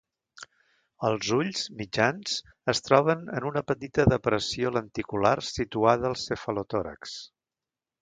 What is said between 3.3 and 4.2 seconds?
en una petita